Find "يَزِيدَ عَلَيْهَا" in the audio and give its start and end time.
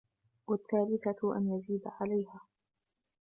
1.57-2.41